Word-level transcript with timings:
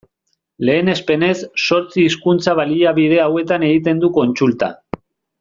Lehenespenez, 0.69 1.35
zortzi 1.67 2.05
hizkuntza-baliabide 2.05 3.21
hauetan 3.27 3.67
egiten 3.69 4.03
du 4.07 4.11
kontsulta. 4.19 4.73